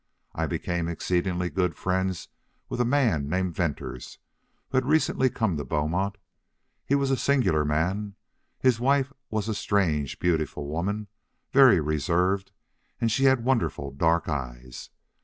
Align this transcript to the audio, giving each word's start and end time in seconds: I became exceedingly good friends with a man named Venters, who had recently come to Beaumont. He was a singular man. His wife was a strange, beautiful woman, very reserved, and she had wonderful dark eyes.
I 0.33 0.47
became 0.47 0.87
exceedingly 0.87 1.51
good 1.51 1.75
friends 1.75 2.29
with 2.69 2.81
a 2.81 2.85
man 2.85 3.29
named 3.29 3.53
Venters, 3.53 4.17
who 4.71 4.77
had 4.77 4.85
recently 4.87 5.29
come 5.29 5.57
to 5.57 5.63
Beaumont. 5.63 6.17
He 6.83 6.95
was 6.95 7.11
a 7.11 7.15
singular 7.15 7.63
man. 7.63 8.15
His 8.59 8.79
wife 8.79 9.13
was 9.29 9.47
a 9.47 9.53
strange, 9.53 10.17
beautiful 10.17 10.65
woman, 10.65 11.05
very 11.51 11.79
reserved, 11.79 12.51
and 12.99 13.11
she 13.11 13.25
had 13.25 13.45
wonderful 13.45 13.91
dark 13.91 14.27
eyes. 14.27 14.89